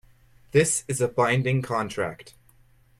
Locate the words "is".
0.87-0.99